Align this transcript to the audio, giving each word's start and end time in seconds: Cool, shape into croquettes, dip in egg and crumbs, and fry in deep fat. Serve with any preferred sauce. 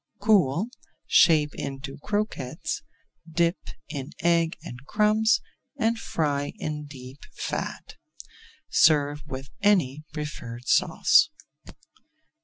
Cool, 0.19 0.69
shape 1.05 1.53
into 1.53 1.99
croquettes, 1.99 2.81
dip 3.31 3.59
in 3.87 4.09
egg 4.23 4.57
and 4.63 4.83
crumbs, 4.87 5.39
and 5.77 5.99
fry 5.99 6.53
in 6.55 6.87
deep 6.87 7.19
fat. 7.35 7.97
Serve 8.71 9.21
with 9.27 9.51
any 9.61 10.03
preferred 10.11 10.67
sauce. 10.67 11.29